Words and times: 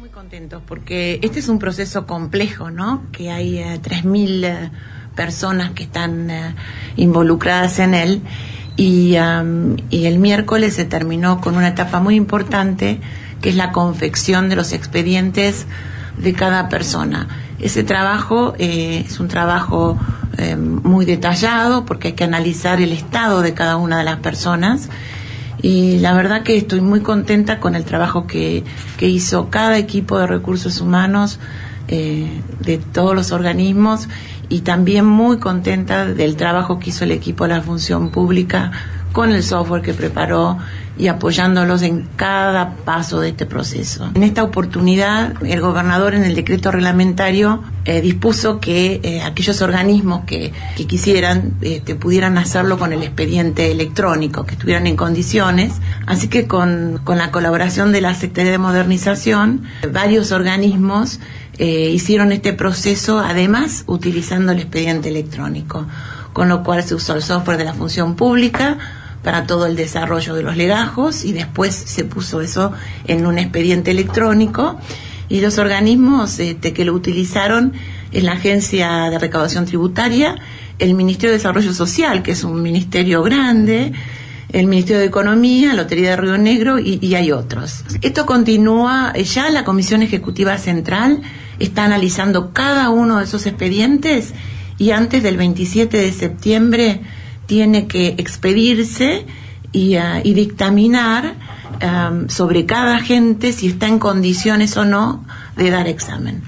muy 0.00 0.08
contentos 0.08 0.62
porque 0.66 1.20
este 1.22 1.40
es 1.40 1.50
un 1.50 1.58
proceso 1.58 2.06
complejo, 2.06 2.70
¿no? 2.70 3.02
Que 3.12 3.30
hay 3.30 3.58
eh, 3.58 3.78
3.000 3.82 4.44
eh, 4.44 4.70
personas 5.14 5.72
que 5.72 5.82
están 5.82 6.30
eh, 6.30 6.54
involucradas 6.96 7.78
en 7.80 7.92
él 7.92 8.22
y, 8.78 9.16
el 9.16 10.18
miércoles 10.18 10.72
se 10.72 10.86
terminó 10.86 11.42
con 11.42 11.54
una 11.54 11.68
etapa 11.68 12.00
muy 12.00 12.14
importante 12.14 12.98
que 13.42 13.50
es 13.50 13.56
la 13.56 13.72
confección 13.72 14.48
de 14.48 14.56
los 14.56 14.72
expedientes 14.72 15.66
de 16.16 16.32
cada 16.32 16.70
persona. 16.70 17.28
Ese 17.58 17.84
trabajo 17.84 18.54
eh, 18.58 19.04
es 19.06 19.20
un 19.20 19.28
trabajo 19.28 19.98
muy 20.82 21.04
detallado 21.04 21.84
porque 21.84 22.08
hay 22.08 22.14
que 22.14 22.24
analizar 22.24 22.80
el 22.80 22.92
estado 22.92 23.42
de 23.42 23.52
cada 23.52 23.76
una 23.76 23.98
de 23.98 24.04
las 24.04 24.20
personas 24.20 24.88
y 25.62 25.98
la 25.98 26.14
verdad 26.14 26.42
que 26.42 26.56
estoy 26.56 26.80
muy 26.80 27.00
contenta 27.00 27.60
con 27.60 27.74
el 27.74 27.84
trabajo 27.84 28.26
que, 28.26 28.64
que 28.96 29.08
hizo 29.08 29.50
cada 29.50 29.78
equipo 29.78 30.18
de 30.18 30.26
recursos 30.26 30.80
humanos 30.80 31.38
eh, 31.88 32.40
de 32.60 32.78
todos 32.78 33.14
los 33.14 33.32
organismos 33.32 34.08
y 34.48 34.60
también 34.60 35.06
muy 35.06 35.38
contenta 35.38 36.06
del 36.06 36.36
trabajo 36.36 36.78
que 36.78 36.90
hizo 36.90 37.04
el 37.04 37.10
equipo 37.10 37.44
de 37.44 37.54
la 37.54 37.62
función 37.62 38.10
pública 38.10 38.72
con 39.12 39.30
el 39.30 39.42
software 39.42 39.82
que 39.82 39.94
preparó 39.94 40.58
y 41.00 41.08
apoyándolos 41.08 41.80
en 41.82 42.06
cada 42.16 42.76
paso 42.76 43.20
de 43.20 43.30
este 43.30 43.46
proceso. 43.46 44.10
En 44.14 44.22
esta 44.22 44.42
oportunidad, 44.42 45.42
el 45.42 45.60
gobernador 45.62 46.14
en 46.14 46.24
el 46.24 46.34
decreto 46.34 46.70
reglamentario 46.70 47.62
eh, 47.86 48.02
dispuso 48.02 48.60
que 48.60 49.00
eh, 49.02 49.22
aquellos 49.22 49.62
organismos 49.62 50.24
que, 50.26 50.52
quisieran 50.74 51.54
este, 51.62 51.94
pudieran 51.94 52.36
hacerlo 52.36 52.78
con 52.78 52.92
el 52.92 53.02
expediente 53.02 53.70
electrónico, 53.72 54.44
que 54.44 54.52
estuvieran 54.52 54.86
en 54.86 54.96
condiciones. 54.96 55.72
Así 56.06 56.28
que 56.28 56.46
con, 56.46 57.00
con 57.02 57.16
la 57.16 57.30
colaboración 57.30 57.92
de 57.92 58.02
la 58.02 58.14
Secretaría 58.14 58.52
de 58.52 58.58
Modernización, 58.58 59.62
varios 59.90 60.32
organismos 60.32 61.18
eh, 61.56 61.90
hicieron 61.90 62.30
este 62.30 62.52
proceso, 62.52 63.20
además 63.20 63.84
utilizando 63.86 64.52
el 64.52 64.58
expediente 64.58 65.08
electrónico, 65.08 65.86
con 66.34 66.50
lo 66.50 66.62
cual 66.62 66.82
se 66.82 66.94
usó 66.94 67.14
el 67.14 67.22
software 67.22 67.56
de 67.56 67.64
la 67.64 67.72
función 67.72 68.16
pública 68.16 68.99
para 69.22 69.46
todo 69.46 69.66
el 69.66 69.76
desarrollo 69.76 70.34
de 70.34 70.42
los 70.42 70.56
legajos 70.56 71.24
y 71.24 71.32
después 71.32 71.74
se 71.74 72.04
puso 72.04 72.40
eso 72.40 72.72
en 73.06 73.26
un 73.26 73.38
expediente 73.38 73.90
electrónico 73.90 74.78
y 75.28 75.40
los 75.40 75.58
organismos 75.58 76.38
este, 76.40 76.72
que 76.72 76.84
lo 76.84 76.92
utilizaron 76.92 77.72
es 78.12 78.24
la 78.24 78.32
Agencia 78.32 79.08
de 79.10 79.18
Recaudación 79.18 79.64
Tributaria, 79.64 80.36
el 80.78 80.94
Ministerio 80.94 81.30
de 81.30 81.38
Desarrollo 81.38 81.72
Social, 81.72 82.22
que 82.22 82.32
es 82.32 82.42
un 82.42 82.60
ministerio 82.60 83.22
grande, 83.22 83.92
el 84.52 84.66
Ministerio 84.66 84.98
de 84.98 85.06
Economía, 85.06 85.68
la 85.68 85.82
Lotería 85.82 86.10
de 86.10 86.16
Río 86.16 86.38
Negro 86.38 86.78
y, 86.80 87.14
hay 87.14 87.30
otros. 87.30 87.84
Esto 88.02 88.26
continúa, 88.26 89.12
eh, 89.14 89.22
ya 89.22 89.48
la 89.50 89.64
Comisión 89.64 90.02
Ejecutiva 90.02 90.58
Central 90.58 91.22
está 91.60 91.84
analizando 91.84 92.52
cada 92.52 92.90
uno 92.90 93.18
de 93.18 93.24
esos 93.24 93.46
expedientes 93.46 94.34
y 94.78 94.90
antes 94.90 95.22
del 95.22 95.36
27 95.36 95.96
de 95.96 96.12
septiembre 96.12 97.00
tiene 97.50 97.88
que 97.88 98.14
expedirse 98.16 99.26
y, 99.72 99.96
uh, 99.96 100.20
y 100.22 100.34
dictaminar 100.34 101.34
um, 101.82 102.28
sobre 102.28 102.64
cada 102.64 102.94
agente 102.94 103.52
si 103.52 103.66
está 103.66 103.88
en 103.88 103.98
condiciones 103.98 104.76
o 104.76 104.84
no 104.84 105.24
de 105.56 105.68
dar 105.68 105.88
examen. 105.88 106.42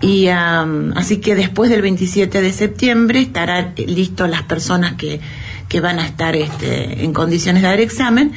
Y 0.00 0.28
um, 0.28 0.96
así 0.96 1.18
que 1.18 1.34
después 1.34 1.68
del 1.68 1.82
27 1.82 2.40
de 2.40 2.52
septiembre 2.54 3.20
estarán 3.20 3.74
listos 3.86 4.30
las 4.30 4.44
personas 4.44 4.94
que, 4.94 5.20
que 5.68 5.80
van 5.82 5.98
a 5.98 6.06
estar 6.06 6.34
este, 6.34 7.04
en 7.04 7.12
condiciones 7.12 7.60
de 7.60 7.68
dar 7.68 7.80
examen 7.80 8.32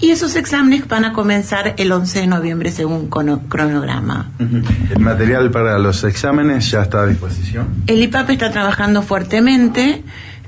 y 0.00 0.10
esos 0.10 0.36
exámenes 0.36 0.88
van 0.88 1.04
a 1.04 1.12
comenzar 1.12 1.74
el 1.76 1.92
11 1.92 2.20
de 2.20 2.26
noviembre 2.28 2.70
según 2.70 3.10
cronograma. 3.10 4.30
¿El 4.38 5.00
material 5.00 5.50
para 5.50 5.78
los 5.78 6.02
exámenes 6.04 6.70
ya 6.70 6.82
está 6.82 7.02
a 7.02 7.06
disposición? 7.06 7.68
El 7.86 8.02
IPAP 8.02 8.30
está 8.30 8.50
trabajando 8.50 9.02
fuertemente. 9.02 10.02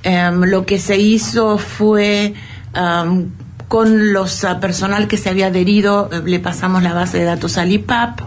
Um, 0.05 0.45
lo 0.45 0.67
que 0.67 0.79
se 0.79 0.99
hizo 0.99 1.57
fue 1.57 2.35
um, 2.77 3.31
con 3.69 4.13
los 4.13 4.45
uh, 4.45 4.61
personal 4.61 5.09
que 5.09 5.17
se 5.17 5.31
había 5.31 5.47
adherido, 5.47 6.11
le 6.27 6.41
pasamos 6.41 6.83
la 6.83 6.93
base 6.93 7.19
de 7.19 7.25
datos 7.25 7.57
al 7.57 7.73
IPAP 7.73 8.21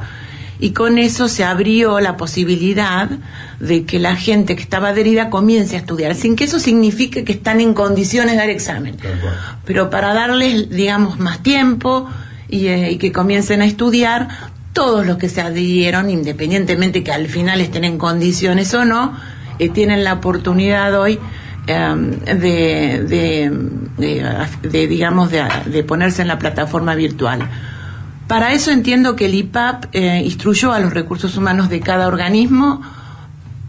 y 0.59 0.71
con 0.71 0.97
eso 0.97 1.27
se 1.27 1.43
abrió 1.43 1.99
la 1.99 2.17
posibilidad 2.17 3.09
de 3.59 3.85
que 3.85 3.99
la 3.99 4.15
gente 4.15 4.55
que 4.55 4.63
estaba 4.63 4.89
adherida 4.89 5.29
comience 5.29 5.75
a 5.75 5.79
estudiar, 5.79 6.15
sin 6.15 6.35
que 6.35 6.45
eso 6.45 6.59
signifique 6.59 7.23
que 7.23 7.33
están 7.33 7.61
en 7.61 7.75
condiciones 7.75 8.31
de 8.31 8.37
dar 8.39 8.49
examen, 8.49 8.97
pero 9.63 9.91
para 9.91 10.15
darles, 10.15 10.71
digamos, 10.71 11.19
más 11.19 11.43
tiempo 11.43 12.09
y, 12.49 12.67
eh, 12.67 12.91
y 12.91 12.97
que 12.97 13.11
comiencen 13.11 13.61
a 13.61 13.65
estudiar, 13.65 14.29
todos 14.73 15.05
los 15.05 15.17
que 15.17 15.29
se 15.29 15.41
adhirieron, 15.41 16.09
independientemente 16.09 17.03
que 17.03 17.11
al 17.11 17.27
final 17.27 17.61
estén 17.61 17.83
en 17.83 17.97
condiciones 17.97 18.73
o 18.73 18.85
no, 18.85 19.15
eh, 19.59 19.69
tienen 19.69 20.03
la 20.03 20.13
oportunidad 20.13 20.99
hoy 20.99 21.19
de, 21.67 23.03
de, 23.03 23.51
de, 23.97 24.69
de, 24.69 24.87
digamos, 24.87 25.29
de, 25.31 25.83
ponerse 25.83 26.21
en 26.21 26.29
la 26.29 26.39
plataforma 26.39 26.95
virtual. 26.95 27.47
Para 28.27 28.53
eso 28.53 28.71
entiendo 28.71 29.15
que 29.15 29.25
el 29.25 29.35
IPAP 29.35 29.85
eh, 29.93 30.21
instruyó 30.23 30.71
a 30.73 30.79
los 30.79 30.93
recursos 30.93 31.37
humanos 31.37 31.69
de 31.69 31.79
cada 31.79 32.07
organismo 32.07 32.81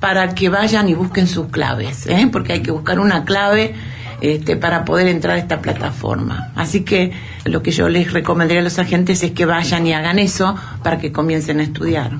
para 0.00 0.34
que 0.34 0.48
vayan 0.48 0.88
y 0.88 0.94
busquen 0.94 1.26
sus 1.26 1.48
claves, 1.48 2.06
¿eh? 2.06 2.28
porque 2.30 2.54
hay 2.54 2.60
que 2.60 2.70
buscar 2.70 3.00
una 3.00 3.24
clave 3.24 3.74
este, 4.20 4.56
para 4.56 4.84
poder 4.84 5.08
entrar 5.08 5.36
a 5.36 5.38
esta 5.38 5.60
plataforma. 5.60 6.50
Así 6.56 6.82
que 6.82 7.12
lo 7.44 7.62
que 7.62 7.70
yo 7.70 7.88
les 7.88 8.12
recomendaría 8.12 8.60
a 8.60 8.64
los 8.64 8.78
agentes 8.78 9.22
es 9.22 9.32
que 9.32 9.44
vayan 9.44 9.86
y 9.86 9.92
hagan 9.92 10.18
eso 10.18 10.56
para 10.82 10.98
que 10.98 11.12
comiencen 11.12 11.60
a 11.60 11.62
estudiar. 11.64 12.12